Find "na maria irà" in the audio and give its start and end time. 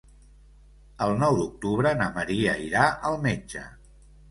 2.01-2.89